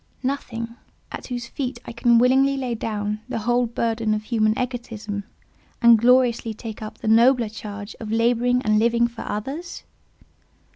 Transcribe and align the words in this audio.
Nothing, 0.23 0.77
at 1.11 1.27
whose 1.27 1.45
feet 1.45 1.79
I 1.85 1.91
can 1.91 2.17
willingly 2.17 2.57
lay 2.57 2.73
down 2.73 3.19
the 3.29 3.37
whole 3.37 3.67
burden 3.67 4.15
of 4.15 4.23
human 4.23 4.57
egotism, 4.59 5.25
and 5.79 5.95
gloriously 5.99 6.55
take 6.55 6.81
up 6.81 6.97
the 6.97 7.07
nobler 7.07 7.49
charge 7.49 7.95
of 7.99 8.11
labouring 8.11 8.63
and 8.63 8.79
living 8.79 9.07
for 9.07 9.21
others? 9.21 9.83